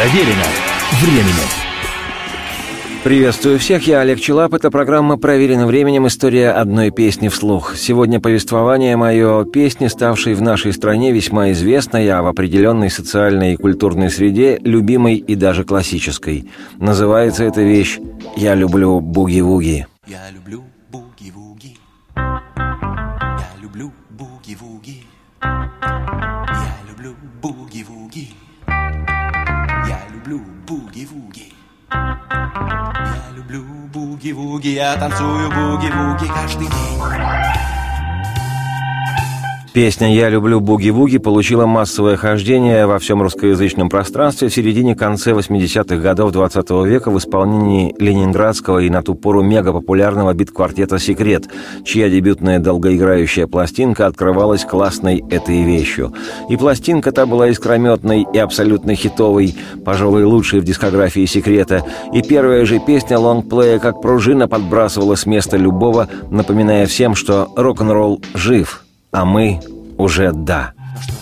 Проверено 0.00 0.46
временем. 1.02 1.48
Приветствую 3.04 3.58
всех, 3.58 3.86
я 3.86 4.00
Олег 4.00 4.18
Челап. 4.18 4.54
Это 4.54 4.70
программа 4.70 5.18
«Проверено 5.18 5.66
временем. 5.66 6.06
История 6.06 6.52
одной 6.52 6.90
песни 6.90 7.28
вслух». 7.28 7.76
Сегодня 7.76 8.18
повествование 8.18 8.96
мое 8.96 9.44
песни, 9.44 9.88
ставшей 9.88 10.32
в 10.32 10.40
нашей 10.40 10.72
стране 10.72 11.12
весьма 11.12 11.50
известной, 11.52 12.08
а 12.08 12.22
в 12.22 12.28
определенной 12.28 12.88
социальной 12.88 13.52
и 13.52 13.56
культурной 13.56 14.08
среде 14.08 14.58
любимой 14.62 15.16
и 15.16 15.34
даже 15.34 15.64
классической. 15.64 16.48
Называется 16.78 17.44
эта 17.44 17.60
вещь 17.60 17.98
«Я 18.38 18.54
люблю 18.54 19.00
буги-вуги». 19.00 19.86
Я 20.06 20.30
люблю 20.30 20.64
буги-вуги. 20.90 21.76
Я 22.16 23.50
люблю 23.60 23.92
буги-вуги. 24.08 25.02
Я 25.42 26.78
люблю 26.88 27.14
буги-вуги. 27.42 28.28
Я 29.88 30.00
люблю 30.14 30.40
буги-вуги. 30.68 31.52
Я 31.92 33.32
люблю 33.36 33.64
буги-вуги. 33.94 34.68
Я 34.68 34.96
танцую 34.96 35.50
буги-вуги 35.50 36.28
каждый 36.28 36.68
день. 36.68 37.79
Песня 39.72 40.12
«Я 40.12 40.28
люблю 40.30 40.58
буги-вуги» 40.58 41.18
получила 41.18 41.64
массовое 41.64 42.16
хождение 42.16 42.86
во 42.86 42.98
всем 42.98 43.22
русскоязычном 43.22 43.88
пространстве 43.88 44.48
в 44.48 44.52
середине-конце 44.52 45.30
80-х 45.30 45.96
годов 45.98 46.32
20 46.32 46.70
века 46.86 47.12
в 47.12 47.18
исполнении 47.18 47.94
ленинградского 48.00 48.80
и 48.80 48.90
на 48.90 49.00
ту 49.04 49.14
пору 49.14 49.44
мегапопулярного 49.44 50.34
бит-квартета 50.34 50.98
«Секрет», 50.98 51.44
чья 51.84 52.10
дебютная 52.10 52.58
долгоиграющая 52.58 53.46
пластинка 53.46 54.06
открывалась 54.06 54.64
классной 54.64 55.22
этой 55.30 55.62
вещью. 55.62 56.12
И 56.48 56.56
пластинка 56.56 57.12
та 57.12 57.24
была 57.24 57.48
искрометной 57.48 58.26
и 58.34 58.38
абсолютно 58.38 58.96
хитовой, 58.96 59.54
пожалуй, 59.84 60.24
лучшей 60.24 60.58
в 60.58 60.64
дискографии 60.64 61.26
«Секрета», 61.26 61.84
и 62.12 62.22
первая 62.22 62.64
же 62.64 62.80
песня 62.80 63.20
лонгплея 63.20 63.78
как 63.78 64.02
пружина 64.02 64.48
подбрасывала 64.48 65.14
с 65.14 65.26
места 65.26 65.56
любого, 65.56 66.08
напоминая 66.28 66.86
всем, 66.86 67.14
что 67.14 67.52
рок-н-ролл 67.54 68.20
жив– 68.34 68.84
а 69.12 69.24
мы 69.24 69.60
уже 70.00 70.32
да. 70.32 70.72
Но 70.76 71.00
что-то 71.02 71.18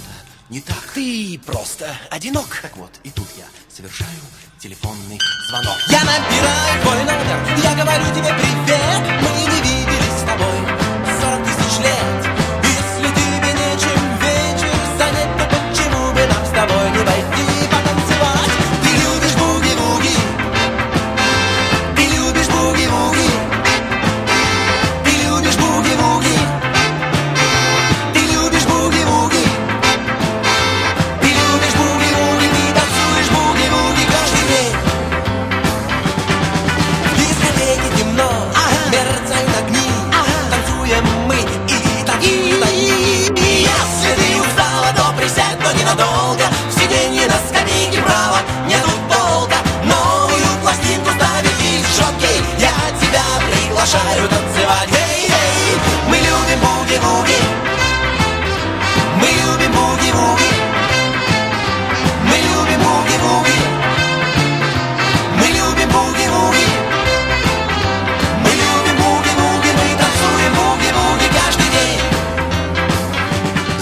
не 0.48 0.60
так. 0.60 0.76
Ты 0.94 1.40
просто 1.44 1.94
одинок. 2.10 2.60
Так 2.62 2.76
вот, 2.76 2.90
и 3.04 3.10
тут 3.10 3.26
я 3.36 3.44
совершаю 3.74 4.10
телефонный 4.58 5.18
звонок. 5.48 5.76
Я 5.88 6.00
набираю 6.00 6.82
твой 6.82 6.98
номер, 7.04 7.38
я 7.62 7.74
говорю 7.74 8.04
тебе 8.14 8.34
привет. 8.34 9.07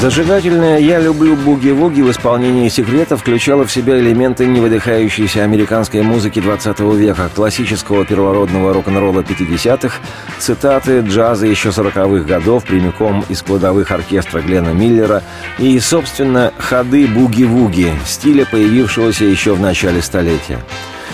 Зажигательная 0.00 0.78
«Я 0.78 1.00
люблю 1.00 1.36
буги-вуги» 1.36 2.02
в 2.02 2.10
исполнении 2.10 2.68
«Секрета» 2.68 3.16
включала 3.16 3.64
в 3.64 3.72
себя 3.72 3.98
элементы 3.98 4.44
невыдыхающейся 4.44 5.42
американской 5.42 6.02
музыки 6.02 6.38
20 6.38 6.80
века, 6.80 7.30
классического 7.34 8.04
первородного 8.04 8.74
рок-н-ролла 8.74 9.20
50-х, 9.20 10.00
цитаты 10.38 11.00
джаза 11.00 11.46
еще 11.46 11.70
40-х 11.70 12.24
годов 12.24 12.64
прямиком 12.64 13.24
из 13.30 13.40
кладовых 13.40 13.90
оркестра 13.90 14.40
Глена 14.42 14.74
Миллера 14.74 15.22
и, 15.58 15.80
собственно, 15.80 16.52
ходы 16.58 17.06
буги-вуги, 17.06 17.94
стиля, 18.04 18.44
появившегося 18.44 19.24
еще 19.24 19.54
в 19.54 19.60
начале 19.60 20.02
столетия. 20.02 20.58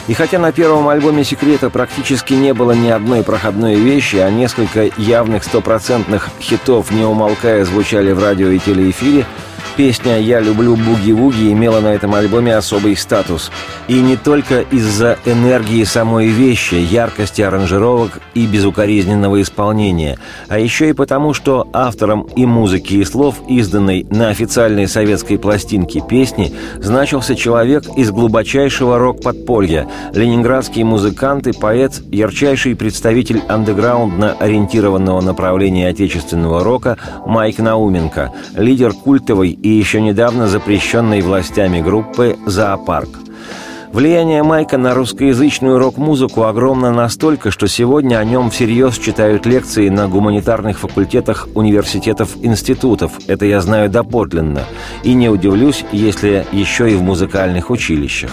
И 0.08 0.14
хотя 0.14 0.38
на 0.38 0.50
первом 0.50 0.88
альбоме 0.88 1.22
«Секрета» 1.22 1.70
практически 1.70 2.34
не 2.34 2.52
было 2.52 2.72
ни 2.72 2.88
одной 2.88 3.22
проходной 3.22 3.76
вещи, 3.76 4.16
а 4.16 4.30
несколько 4.30 4.90
явных 4.96 5.44
стопроцентных 5.44 6.28
хитов, 6.40 6.90
не 6.90 7.04
умолкая, 7.04 7.64
звучали 7.64 8.10
в 8.10 8.22
радио 8.22 8.48
и 8.48 8.58
телеэфире, 8.58 9.26
песня 9.76 10.20
«Я 10.20 10.40
люблю 10.40 10.76
буги-вуги» 10.76 11.52
имела 11.52 11.80
на 11.80 11.88
этом 11.88 12.14
альбоме 12.14 12.56
особый 12.56 12.96
статус. 12.96 13.50
И 13.88 14.00
не 14.00 14.16
только 14.16 14.60
из-за 14.60 15.18
энергии 15.24 15.84
самой 15.84 16.28
вещи, 16.28 16.74
яркости 16.74 17.42
аранжировок 17.42 18.20
и 18.34 18.46
безукоризненного 18.46 19.40
исполнения, 19.42 20.18
а 20.48 20.58
еще 20.58 20.90
и 20.90 20.92
потому, 20.92 21.34
что 21.34 21.68
автором 21.72 22.22
и 22.36 22.46
музыки, 22.46 22.94
и 22.94 23.04
слов, 23.04 23.36
изданной 23.48 24.06
на 24.10 24.28
официальной 24.28 24.88
советской 24.88 25.38
пластинке 25.38 26.00
песни, 26.00 26.52
значился 26.78 27.34
человек 27.34 27.84
из 27.96 28.10
глубочайшего 28.10 28.98
рок-подполья, 28.98 29.88
ленинградский 30.14 30.82
музыкант 30.82 31.46
и 31.46 31.52
поэт, 31.52 32.02
ярчайший 32.10 32.76
представитель 32.76 33.42
андеграундно 33.48 34.32
ориентированного 34.38 35.20
направления 35.20 35.88
отечественного 35.88 36.62
рока 36.62 36.98
Майк 37.26 37.58
Науменко, 37.58 38.32
лидер 38.54 38.92
культовой 38.92 39.58
и 39.62 39.68
еще 39.68 40.00
недавно 40.00 40.48
запрещенной 40.48 41.20
властями 41.20 41.80
группы 41.80 42.36
«Зоопарк». 42.46 43.21
Влияние 43.92 44.42
Майка 44.42 44.78
на 44.78 44.94
русскоязычную 44.94 45.78
рок-музыку 45.78 46.44
огромно 46.44 46.90
настолько, 46.92 47.50
что 47.50 47.68
сегодня 47.68 48.16
о 48.16 48.24
нем 48.24 48.48
всерьез 48.48 48.96
читают 48.96 49.44
лекции 49.44 49.90
на 49.90 50.08
гуманитарных 50.08 50.78
факультетах 50.78 51.46
университетов-институтов. 51.54 53.12
Это 53.26 53.44
я 53.44 53.60
знаю 53.60 53.90
доподлинно. 53.90 54.62
И 55.02 55.12
не 55.12 55.28
удивлюсь, 55.28 55.84
если 55.92 56.46
еще 56.52 56.90
и 56.90 56.94
в 56.94 57.02
музыкальных 57.02 57.68
училищах. 57.68 58.30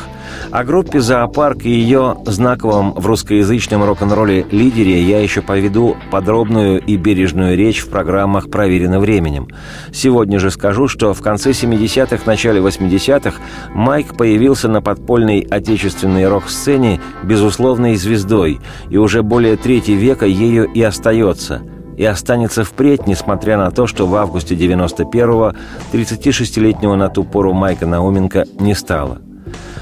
О 0.51 0.63
группе 0.63 0.99
«Зоопарк» 0.99 1.65
и 1.65 1.69
ее 1.69 2.17
знаковом 2.25 2.93
в 2.93 3.05
русскоязычном 3.05 3.83
рок-н-ролле 3.83 4.45
лидере 4.51 5.01
я 5.01 5.21
еще 5.21 5.41
поведу 5.41 5.97
подробную 6.11 6.81
и 6.81 6.97
бережную 6.97 7.57
речь 7.57 7.81
в 7.81 7.89
программах 7.89 8.49
«Проверено 8.49 8.99
временем». 8.99 9.47
Сегодня 9.91 10.39
же 10.39 10.49
скажу, 10.51 10.87
что 10.87 11.13
в 11.13 11.21
конце 11.21 11.51
70-х, 11.51 12.23
начале 12.25 12.61
80-х 12.61 13.39
Майк 13.73 14.15
появился 14.15 14.69
на 14.69 14.81
подпольной 14.81 15.47
отечественной 15.49 16.27
рок-сцене 16.27 17.01
безусловной 17.23 17.95
звездой, 17.95 18.59
и 18.89 18.97
уже 18.97 19.23
более 19.23 19.55
трети 19.57 19.91
века 19.91 20.25
ею 20.25 20.65
и 20.65 20.81
остается– 20.81 21.61
и 21.99 22.05
останется 22.05 22.63
впредь, 22.63 23.07
несмотря 23.07 23.57
на 23.57 23.71
то, 23.71 23.85
что 23.85 24.07
в 24.07 24.15
августе 24.15 24.55
91-го 24.55 25.53
36-летнего 25.91 26.95
на 26.95 27.09
ту 27.09 27.25
пору 27.25 27.51
Майка 27.51 27.85
Науменко 27.85 28.45
не 28.57 28.73
стало. 28.73 29.21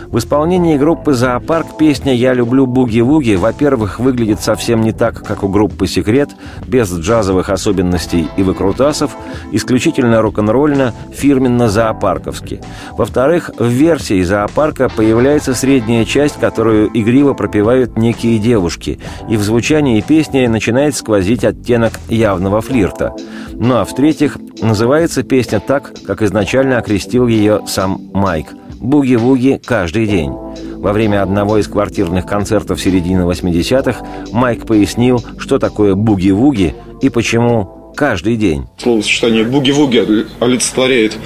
В 0.09 0.19
исполнении 0.19 0.77
группы 0.77 1.13
«Зоопарк» 1.13 1.77
песня 1.77 2.13
«Я 2.13 2.33
люблю 2.33 2.65
буги-вуги», 2.65 3.35
во-первых, 3.35 3.99
выглядит 3.99 4.39
совсем 4.39 4.81
не 4.81 4.93
так, 4.93 5.21
как 5.21 5.43
у 5.43 5.49
группы 5.49 5.85
«Секрет», 5.85 6.29
без 6.65 6.89
джазовых 6.91 7.49
особенностей 7.49 8.29
и 8.37 8.43
выкрутасов, 8.43 9.11
исключительно 9.51 10.21
рок-н-ролльно, 10.21 10.93
фирменно 11.13 11.67
зоопарковски. 11.67 12.61
Во-вторых, 12.91 13.51
в 13.59 13.65
версии 13.65 14.21
«Зоопарка» 14.21 14.87
появляется 14.87 15.53
средняя 15.53 16.05
часть, 16.05 16.39
которую 16.39 16.89
игриво 16.93 17.33
пропевают 17.33 17.97
некие 17.97 18.39
девушки, 18.39 18.99
и 19.29 19.35
в 19.35 19.43
звучании 19.43 19.99
песни 19.99 20.47
начинает 20.47 20.95
сквозить 20.95 21.43
оттенок 21.43 21.99
явного 22.07 22.61
флирта. 22.61 23.13
Ну 23.53 23.75
а 23.75 23.83
в-третьих, 23.83 24.37
называется 24.61 25.23
песня 25.23 25.59
так, 25.59 25.91
как 26.05 26.21
изначально 26.21 26.77
окрестил 26.77 27.27
ее 27.27 27.61
сам 27.67 28.09
Майк– 28.13 28.47
«Буги-вуги 28.79 29.59
каждый 29.65 30.07
день». 30.07 30.31
Во 30.77 30.93
время 30.93 31.23
одного 31.23 31.57
из 31.57 31.67
квартирных 31.67 32.25
концертов 32.25 32.79
середины 32.79 33.21
80-х 33.21 34.05
Майк 34.31 34.65
пояснил, 34.65 35.23
что 35.39 35.57
такое 35.57 35.95
буги-вуги 35.95 36.75
и 37.01 37.09
почему 37.09 37.93
каждый 37.95 38.37
день. 38.37 38.67
Словосочетание 38.77 39.43
буги-вуги 39.43 40.27
олицетворяет 40.39 41.17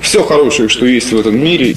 все 0.00 0.22
хорошее, 0.22 0.68
что 0.68 0.84
есть 0.86 1.10
в 1.10 1.18
этом 1.18 1.38
мире. 1.42 1.74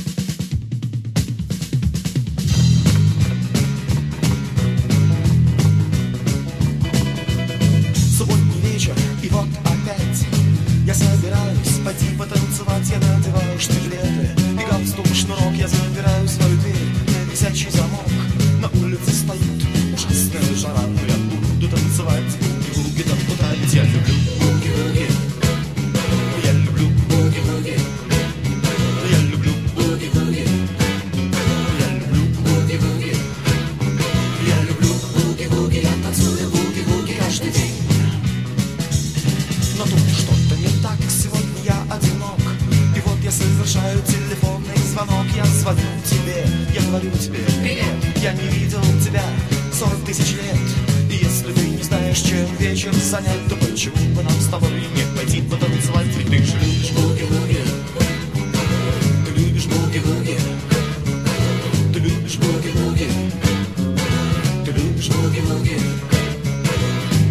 Любишь 65.01 65.15
буги-вуги 65.15 65.77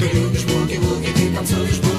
Ты 0.00 0.16
любишь 0.16 0.44
буги-вуги 0.44 1.12
Ты 1.14 1.34
танцуешь 1.34 1.76
буги-вуги 1.76 1.89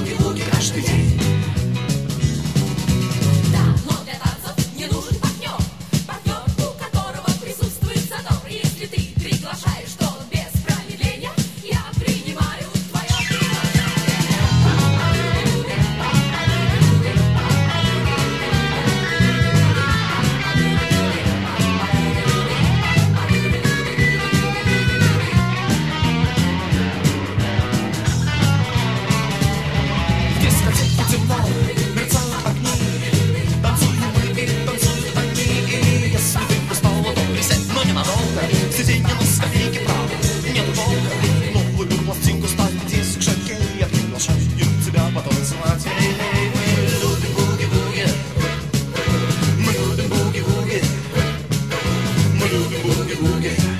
Мы 52.52 52.58
любим 52.58 52.82
буги-вуги 52.82 53.71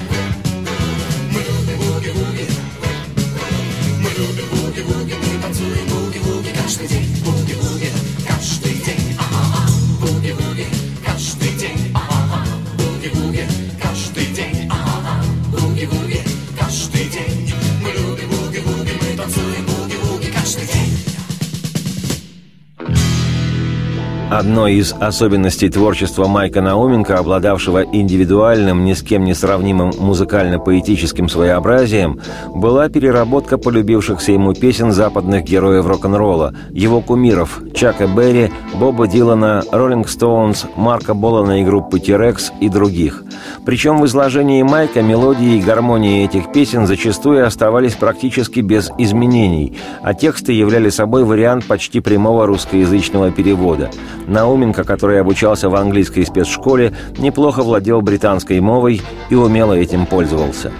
Одной 24.42 24.74
из 24.74 24.92
особенностей 24.98 25.68
творчества 25.68 26.26
Майка 26.26 26.60
Науменко, 26.62 27.16
обладавшего 27.16 27.84
индивидуальным, 27.84 28.84
ни 28.84 28.92
с 28.92 29.00
кем 29.00 29.22
не 29.22 29.34
сравнимым 29.34 29.92
музыкально-поэтическим 29.96 31.28
своеобразием, 31.28 32.18
была 32.52 32.88
переработка 32.88 33.56
полюбившихся 33.56 34.32
ему 34.32 34.52
песен 34.52 34.90
западных 34.90 35.44
героев 35.44 35.86
рок-н-ролла, 35.86 36.54
его 36.72 37.00
кумиров 37.00 37.60
Чака 37.72 38.08
Берри, 38.08 38.50
Боба 38.74 39.06
Дилана, 39.06 39.62
Роллинг 39.70 40.08
Стоунс, 40.08 40.66
Марка 40.74 41.14
Болана 41.14 41.60
и 41.60 41.64
группы 41.64 42.00
T-Rex 42.00 42.50
и 42.60 42.68
других. 42.68 43.22
Причем 43.64 44.00
в 44.00 44.06
изложении 44.06 44.64
Майка 44.64 45.02
мелодии 45.02 45.58
и 45.58 45.62
гармонии 45.62 46.24
этих 46.24 46.50
песен 46.50 46.88
зачастую 46.88 47.46
оставались 47.46 47.94
практически 47.94 48.58
без 48.58 48.90
изменений, 48.98 49.78
а 50.02 50.14
тексты 50.14 50.52
являли 50.52 50.88
собой 50.88 51.22
вариант 51.22 51.64
почти 51.66 52.00
прямого 52.00 52.46
русскоязычного 52.46 53.30
перевода. 53.30 53.92
Науменко, 54.32 54.84
который 54.84 55.20
обучался 55.20 55.68
в 55.68 55.76
английской 55.76 56.24
спецшколе, 56.24 56.94
неплохо 57.18 57.62
владел 57.62 58.00
британской 58.00 58.58
мовой 58.60 59.02
и 59.28 59.34
умело 59.34 59.74
этим 59.74 60.06
пользовался. 60.06 60.72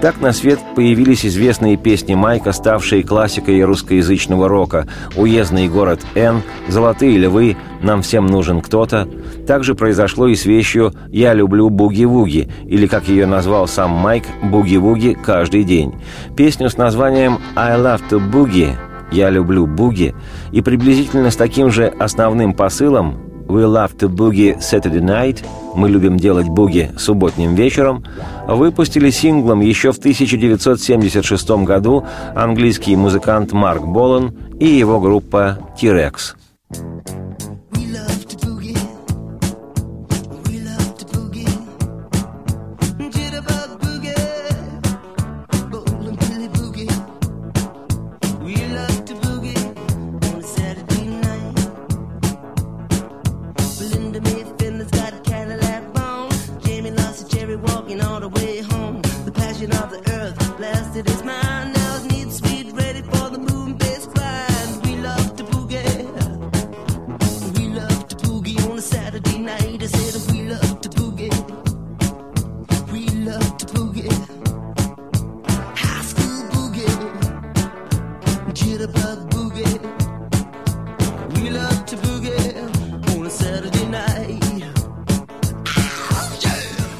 Так 0.00 0.20
на 0.20 0.32
свет 0.32 0.58
появились 0.74 1.24
известные 1.24 1.78
песни 1.78 2.14
Майка, 2.14 2.52
ставшие 2.52 3.02
классикой 3.02 3.62
русскоязычного 3.62 4.46
рока 4.46 4.86
«Уездный 5.16 5.68
город 5.68 6.00
Н», 6.14 6.42
«Золотые 6.68 7.16
львы», 7.16 7.56
«Нам 7.80 8.02
всем 8.02 8.26
нужен 8.26 8.60
кто-то». 8.60 9.08
Также 9.46 9.74
произошло 9.74 10.26
и 10.26 10.34
с 10.34 10.44
вещью 10.44 10.92
«Я 11.08 11.32
люблю 11.32 11.70
буги-вуги», 11.70 12.50
или, 12.64 12.86
как 12.86 13.08
ее 13.08 13.26
назвал 13.26 13.68
сам 13.68 13.92
Майк, 13.92 14.24
«Буги-вуги 14.42 15.16
каждый 15.24 15.64
день». 15.64 15.94
Песню 16.36 16.68
с 16.68 16.76
названием 16.76 17.38
«I 17.54 17.78
love 17.78 18.02
to 18.10 18.20
boogie» 18.20 18.74
«Я 19.10 19.30
люблю 19.30 19.66
буги» 19.66 20.14
и 20.52 20.60
приблизительно 20.60 21.30
с 21.30 21.36
таким 21.36 21.70
же 21.70 21.86
основным 21.98 22.54
посылом 22.54 23.18
«We 23.46 23.64
love 23.64 23.96
to 23.98 24.08
boogie 24.08 24.58
Saturday 24.58 25.00
night» 25.00 25.44
«Мы 25.74 25.88
любим 25.88 26.16
делать 26.16 26.48
буги 26.48 26.90
субботним 26.98 27.54
вечером» 27.54 28.04
выпустили 28.48 29.10
синглом 29.10 29.60
еще 29.60 29.92
в 29.92 29.98
1976 29.98 31.50
году 31.64 32.04
английский 32.34 32.96
музыкант 32.96 33.52
Марк 33.52 33.84
Болан 33.84 34.34
и 34.58 34.66
его 34.66 35.00
группа 35.00 35.58
«T-Rex». 35.78 36.34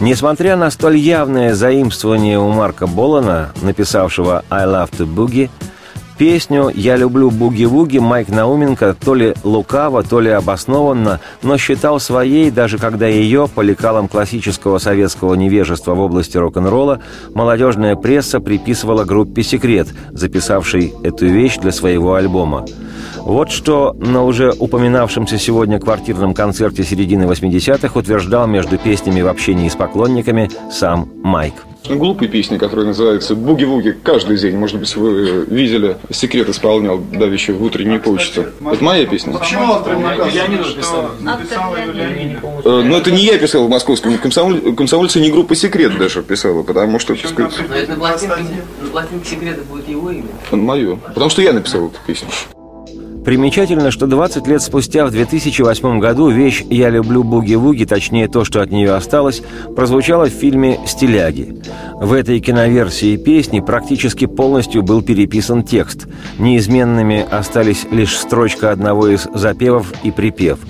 Несмотря 0.07 0.57
на 0.57 0.71
столь 0.71 0.99
явное 0.99 1.55
заимствование 1.55 2.39
у 2.39 2.49
Марка 2.51 2.87
Болана, 2.87 3.51
написавшего 3.63 4.45
«I 4.51 4.65
love 4.65 4.91
to 4.93 5.05
boogie», 5.05 5.51
песню 6.17 6.71
«Я 6.75 6.97
люблю 6.97 7.31
буги-вуги» 7.31 7.99
Майк 7.99 8.29
Науменко 8.29 8.95
то 8.99 9.15
ли 9.15 9.35
лукаво, 9.45 10.03
то 10.03 10.21
ли 10.21 10.31
обоснованно, 10.31 11.21
но 11.43 11.59
считал 11.59 12.01
своей, 12.01 12.51
даже 12.51 12.79
когда 12.79 13.07
ее, 13.07 13.49
по 13.53 13.61
лекалам 13.61 14.09
классического 14.09 14.79
советского 14.79 15.35
невежества 15.35 15.95
в 15.95 16.01
области 16.01 16.37
рок-н-ролла, 16.37 17.01
молодежная 17.35 17.97
пресса 17.97 18.41
приписывала 18.41 19.05
группе 19.05 19.43
«Секрет», 19.43 19.89
записавшей 20.11 20.95
эту 21.03 21.27
вещь 21.27 21.59
для 21.59 21.73
своего 21.73 22.15
альбома. 22.15 22.65
Вот 23.27 23.51
что 23.51 23.93
на 23.99 24.23
уже 24.23 24.53
упоминавшемся 24.57 25.37
сегодня 25.37 25.81
квартирном 25.81 26.33
концерте 26.33 26.85
середины 26.85 27.25
80-х 27.25 27.99
утверждал 27.99 28.47
между 28.47 28.79
песнями 28.79 29.21
в 29.21 29.27
общении 29.27 29.69
с 29.69 29.75
поклонниками 29.75 30.49
сам 30.71 31.11
Майк. 31.25 31.55
Глупые 31.89 32.29
песни, 32.29 32.57
которые 32.57 32.87
называются 32.87 33.35
«Буги-вуги» 33.35 33.97
каждый 34.01 34.39
день. 34.39 34.57
Может 34.57 34.79
быть, 34.79 34.95
вы 34.95 35.45
видели, 35.47 35.97
секрет 36.11 36.49
исполнял 36.49 36.99
давеча 36.99 37.53
в 37.53 37.61
утренней 37.65 37.99
почте. 37.99 38.47
Это 38.65 38.85
моя 38.85 39.07
песня. 39.07 39.37
Почему 39.37 39.73
автор 39.73 39.97
не 39.97 40.05
указывает, 40.05 40.37
Э, 42.65 42.83
Но 42.85 42.97
это 42.97 43.11
не 43.11 43.25
я 43.25 43.39
писал 43.39 43.67
в 43.67 43.71
московском 43.71 44.19
комсомольце, 44.19 45.21
не 45.21 45.33
группа 45.33 45.57
«Секрет» 45.57 45.99
даже 45.99 46.23
писала, 46.23 46.63
потому 46.63 47.01
что, 47.01 47.17
так 47.17 47.29
сказать, 47.29 47.53
Но 47.69 47.75
это 47.75 47.91
на 47.91 47.99
пластинке, 47.99 48.63
на 48.83 48.89
пластинке 48.89 49.29
секрета 49.29 49.63
будет 49.69 49.89
его 49.89 50.13
имя. 50.13 50.29
он 50.53 50.61
мою. 50.61 50.99
Потому 50.99 51.29
что 51.29 51.43
я 51.43 51.53
написал 51.53 51.87
эту 51.87 51.99
песню. 52.07 52.29
Примечательно, 53.27 53.91
что 53.91 54.07
20 54.07 54.47
лет 54.47 54.63
спустя, 54.63 55.05
в 55.05 55.11
2008 55.11 55.99
году, 55.99 56.29
вещь 56.29 56.63
«Я 56.71 56.91
люблю 56.91 57.25
буги-вуги», 57.25 57.85
точнее 57.85 58.29
то, 58.29 58.45
что 58.45 58.63
от 58.63 58.71
нее 58.71 58.95
осталось, 58.95 59.43
прозвучала 59.75 60.27
в 60.27 60.33
фильме 60.33 60.79
«Стиляги». 60.87 61.61
В 61.95 62.13
этой 62.13 62.39
киноверсии 62.39 63.17
песни 63.17 63.59
практически 63.59 64.27
полностью 64.27 64.85
был 64.85 65.03
переписан 65.03 65.65
текст. 65.65 66.07
Неизменными 66.39 67.27
остались 67.29 67.85
лишь 67.91 68.17
строчка 68.17 68.71
одного 68.71 69.09
из 69.09 69.27
запевов 69.35 69.93
и 70.05 70.13
припев. 70.13 70.61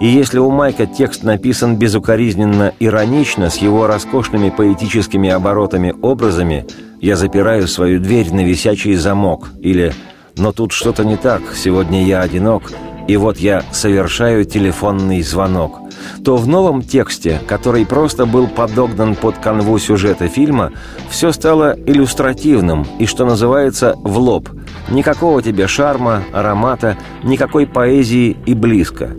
И 0.00 0.06
если 0.06 0.38
у 0.38 0.50
Майка 0.50 0.86
текст 0.86 1.22
написан 1.22 1.76
безукоризненно 1.76 2.72
иронично, 2.80 3.50
с 3.50 3.58
его 3.58 3.86
роскошными 3.86 4.48
поэтическими 4.48 5.28
оборотами 5.28 5.94
образами 6.00 6.64
«Я 6.98 7.16
запираю 7.16 7.68
свою 7.68 8.00
дверь 8.00 8.32
на 8.32 8.42
висячий 8.42 8.94
замок» 8.94 9.50
или 9.60 9.92
но 10.36 10.52
тут 10.52 10.72
что-то 10.72 11.04
не 11.04 11.16
так, 11.16 11.42
сегодня 11.54 12.04
я 12.04 12.20
одинок, 12.20 12.72
и 13.08 13.16
вот 13.16 13.38
я 13.38 13.62
совершаю 13.72 14.44
телефонный 14.44 15.22
звонок. 15.22 15.80
То 16.24 16.36
в 16.36 16.46
новом 16.46 16.82
тексте, 16.82 17.40
который 17.46 17.86
просто 17.86 18.26
был 18.26 18.48
подогнан 18.48 19.14
под 19.14 19.38
канву 19.38 19.78
сюжета 19.78 20.28
фильма, 20.28 20.72
все 21.08 21.32
стало 21.32 21.76
иллюстративным 21.86 22.86
и, 22.98 23.06
что 23.06 23.24
называется, 23.24 23.94
в 24.02 24.18
лоб. 24.18 24.48
Никакого 24.90 25.42
тебе 25.42 25.66
шарма, 25.66 26.22
аромата, 26.32 26.96
никакой 27.22 27.66
поэзии 27.66 28.36
и 28.44 28.54
близко. 28.54 29.16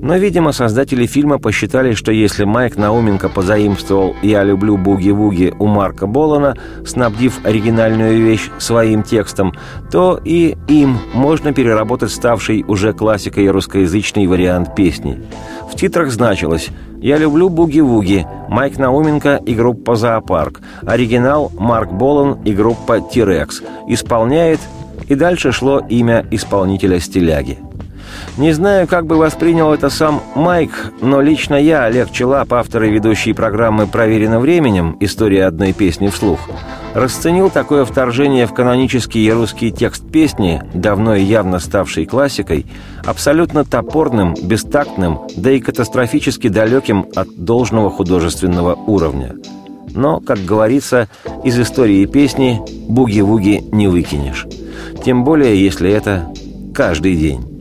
Но, 0.00 0.16
видимо, 0.16 0.52
создатели 0.52 1.06
фильма 1.06 1.38
посчитали, 1.38 1.92
что 1.92 2.12
если 2.12 2.44
Майк 2.44 2.76
Науменко 2.76 3.28
позаимствовал 3.28 4.14
«Я 4.22 4.44
люблю 4.44 4.76
буги-вуги» 4.76 5.52
у 5.58 5.66
Марка 5.66 6.06
Болана, 6.06 6.56
снабдив 6.86 7.44
оригинальную 7.44 8.22
вещь 8.22 8.48
своим 8.58 9.02
текстом, 9.02 9.54
то 9.90 10.20
и 10.24 10.56
им 10.68 10.98
можно 11.14 11.52
переработать 11.52 12.12
ставший 12.12 12.64
уже 12.68 12.92
классикой 12.92 13.50
русскоязычный 13.50 14.26
вариант 14.28 14.76
песни. 14.76 15.20
В 15.70 15.74
титрах 15.74 16.12
значилось 16.12 16.68
«Я 17.00 17.18
люблю 17.18 17.48
буги-вуги», 17.48 18.24
Майк 18.48 18.78
Науменко 18.78 19.40
и 19.44 19.54
группа 19.54 19.96
«Зоопарк», 19.96 20.60
оригинал 20.82 21.50
Марк 21.58 21.90
Болан 21.90 22.40
и 22.44 22.52
группа 22.52 23.00
«Тирекс», 23.00 23.62
исполняет, 23.88 24.60
и 25.08 25.16
дальше 25.16 25.50
шло 25.50 25.80
имя 25.88 26.24
исполнителя 26.30 27.00
стиляги. 27.00 27.58
Не 28.36 28.52
знаю, 28.52 28.86
как 28.86 29.06
бы 29.06 29.16
воспринял 29.16 29.72
это 29.72 29.90
сам 29.90 30.22
Майк, 30.36 30.92
но 31.00 31.20
лично 31.20 31.56
я, 31.56 31.84
Олег 31.84 32.12
Челап, 32.12 32.52
автор 32.52 32.84
и 32.84 32.90
ведущий 32.90 33.32
программы 33.32 33.86
«Проверено 33.86 34.38
временем. 34.38 34.96
История 35.00 35.46
одной 35.46 35.72
песни 35.72 36.08
вслух», 36.08 36.38
расценил 36.94 37.50
такое 37.50 37.84
вторжение 37.84 38.46
в 38.46 38.54
канонический 38.54 39.30
русский 39.32 39.72
текст 39.72 40.08
песни, 40.10 40.62
давно 40.72 41.16
и 41.16 41.22
явно 41.22 41.58
ставшей 41.58 42.06
классикой, 42.06 42.66
абсолютно 43.04 43.64
топорным, 43.64 44.34
бестактным, 44.40 45.20
да 45.36 45.50
и 45.50 45.60
катастрофически 45.60 46.48
далеким 46.48 47.06
от 47.16 47.28
должного 47.36 47.90
художественного 47.90 48.74
уровня. 48.74 49.34
Но, 49.94 50.20
как 50.20 50.38
говорится, 50.44 51.08
из 51.44 51.58
истории 51.58 52.06
песни 52.06 52.60
буги-вуги 52.88 53.64
не 53.72 53.88
выкинешь. 53.88 54.46
Тем 55.04 55.24
более, 55.24 55.60
если 55.60 55.90
это 55.90 56.32
каждый 56.74 57.16
день. 57.16 57.57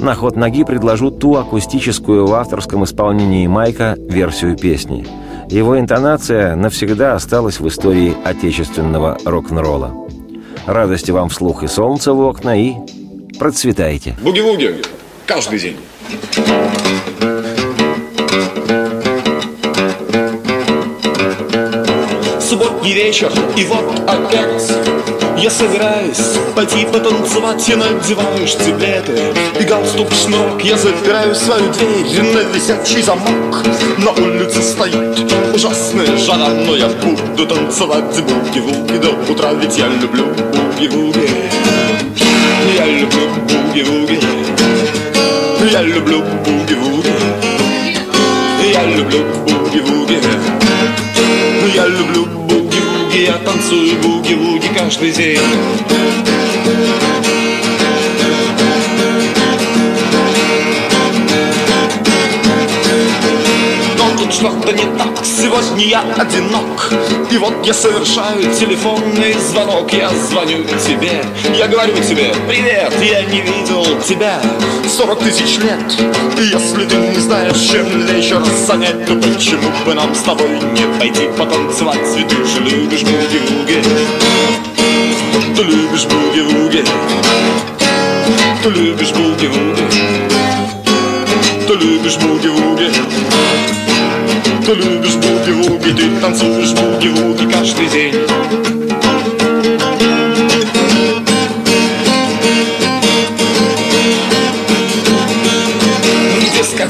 На 0.00 0.14
ход 0.14 0.36
ноги 0.36 0.64
предложу 0.64 1.10
ту 1.10 1.36
акустическую 1.36 2.26
в 2.26 2.34
авторском 2.34 2.84
исполнении 2.84 3.46
Майка 3.46 3.96
версию 3.98 4.56
песни. 4.56 5.06
Его 5.48 5.78
интонация 5.78 6.56
навсегда 6.56 7.14
осталась 7.14 7.60
в 7.60 7.68
истории 7.68 8.14
отечественного 8.24 9.18
рок-н-ролла. 9.24 9.92
Радости 10.66 11.10
вам 11.10 11.28
вслух 11.28 11.62
и 11.62 11.68
солнца 11.68 12.12
в 12.12 12.20
окна, 12.20 12.58
и 12.58 12.74
процветайте. 13.38 14.16
Буги-вуги. 14.22 14.82
Каждый 15.26 15.58
день. 15.58 15.76
Субботний 22.40 22.92
вечер, 22.94 23.30
и 23.56 23.64
вот 23.64 24.08
опять 24.08 24.72
я 25.38 25.50
собираюсь 25.50 26.38
пойти 26.54 26.86
потанцевать 26.86 27.68
Я 27.68 27.76
надеваю 27.76 28.46
штиблеты 28.46 29.34
галстук 29.74 30.12
шнурок 30.12 30.62
Я 30.64 30.76
запираю 30.76 31.34
свою 31.34 31.72
дверь 31.72 32.22
на 32.22 32.40
висячий 32.54 33.02
замок. 33.02 33.64
На 33.98 34.10
улице 34.12 34.62
стоит 34.62 35.32
ужасная 35.54 36.16
жара 36.16 36.48
Но 36.48 36.76
я 36.76 36.88
буду 36.88 37.46
танцевать 37.46 38.20
буги-вуги 38.20 38.98
до 38.98 39.32
утра 39.32 39.52
Ведь 39.54 39.76
я 39.76 39.88
люблю 39.88 40.26
буги-вуги. 40.52 41.28
Я 42.76 42.86
люблю 42.86 43.28
буги-вуги. 43.48 44.20
Я 45.72 45.82
люблю 45.82 46.22
буги-вуги. 46.44 47.12
Я 48.72 48.84
люблю 48.84 49.24
буги-вуги. 49.46 50.20
Я 51.74 51.86
люблю 51.86 52.26
буги-вуги. 52.26 53.24
Я 53.26 53.38
танцую 53.38 53.96
буги-вуги 54.02 54.68
каждый 54.76 55.10
день 55.10 55.40
Сегодня 65.22 65.86
я 65.86 66.04
одинок. 66.16 66.92
И 67.30 67.38
вот 67.38 67.54
я 67.64 67.74
совершаю 67.74 68.42
телефонный 68.54 69.34
звонок. 69.34 69.92
Я 69.92 70.10
звоню 70.10 70.64
тебе. 70.86 71.22
Я 71.56 71.68
говорю 71.68 71.94
тебе 72.02 72.34
Привет, 72.48 72.92
я 73.00 73.22
не 73.22 73.40
видел 73.40 73.84
тебя 74.00 74.40
Сорок 74.88 75.20
тысяч 75.20 75.58
лет. 75.58 75.80
И 76.38 76.42
если 76.42 76.84
ты 76.84 76.96
не 76.96 77.18
знаешь, 77.20 77.58
чем 77.58 77.86
вечер 78.06 78.42
занять 78.66 79.06
То 79.06 79.14
почему 79.14 79.70
бы 79.84 79.94
нам 79.94 80.14
с 80.14 80.20
тобой 80.20 80.48
не 80.72 80.98
пойти 80.98 81.28
потанцевать? 81.38 81.98
Ведь 82.16 82.28
ты 82.28 82.44
же 82.44 82.60
любишь 82.60 83.02
буги-вуги 83.02 83.82
Ты 85.56 85.62
любишь 85.62 86.06
буги-вуги 86.06 86.84
Ты 88.62 88.68
любишь 88.70 89.12
буги-вуги 89.12 89.84
Ты 91.66 91.74
любишь 91.74 92.16
буги-вуги 92.16 92.90
Ты 94.66 94.74
любишь 94.74 94.93
буги-вуги 95.94 95.96
Ты 95.96 96.20
танцуешь 96.20 96.72
буги-вуги 96.72 97.50
каждый 97.50 97.88
день 97.88 98.14
В 98.14 98.23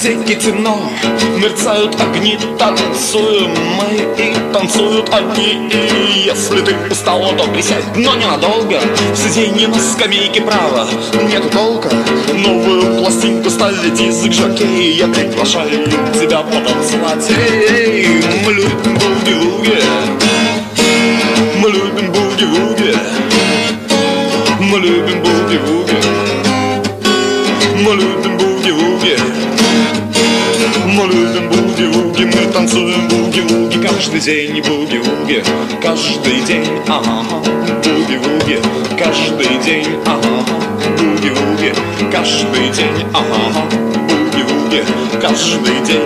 дискотеке 0.04 0.34
темно 0.34 0.90
Мерцают 1.38 1.98
огни, 2.00 2.38
танцуем 2.58 3.54
мы 3.76 4.22
И 4.22 4.34
танцуют 4.52 5.08
они. 5.12 5.68
И 5.70 6.24
если 6.26 6.60
ты 6.60 6.74
устала, 6.90 7.32
то 7.32 7.44
присядь 7.48 7.84
Но 7.96 8.14
ненадолго. 8.14 8.80
Сиденье 9.14 9.68
на 9.68 9.78
скамейке 9.78 10.42
право 10.42 10.86
Нет 11.28 11.50
толка. 11.50 11.90
Новую 12.34 12.98
пластинку 12.98 13.48
ставили 13.48 13.90
диск 13.90 14.30
жокей 14.32 14.92
Я 14.92 15.06
приглашаю 15.08 15.86
тебя 16.14 16.40
потанцевать. 16.42 17.30
Эй, 17.30 18.22
мы 18.44 18.52
любим 18.52 18.94
буги-вуги. 18.94 19.82
Мы 21.60 21.70
любим 21.70 22.12
буги-вуги. 22.12 22.94
Мы 24.60 24.78
любим 24.80 25.22
буги-вуги. 25.22 25.94
Мы 27.76 27.94
любим 27.94 28.33
буги-вуги 28.64 29.16
мы 30.86 31.06
любим 31.06 31.48
буги-вуги, 31.48 32.24
мы 32.24 32.52
танцуем 32.52 33.08
буги-вуги. 33.08 33.78
Каждый 33.82 34.20
день 34.20 34.62
буги-вуги, 34.62 35.42
каждый 35.82 36.40
день, 36.46 36.66
ага 36.86 37.24
Буги-вуги, 37.82 38.62
каждый 38.98 39.58
день, 39.64 39.86
ага 40.06 40.44
Буги-вуги, 40.98 41.74
каждый 42.12 42.70
день, 42.70 43.06
ага 43.12 43.66
Буги-вуги, 44.08 44.84
каждый 45.20 45.80
день 45.86 46.02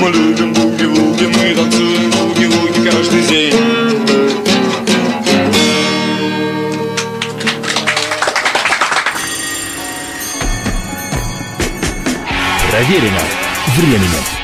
Мы 0.00 0.10
любим 0.10 0.52
буги-вуги, 0.52 1.24
мы 1.24 1.54
танцуем 1.54 2.10
буги-вуги 2.10 2.88
каждый 2.88 3.22
день 3.22 3.77
Проверено 12.78 13.18
временем. 13.76 14.37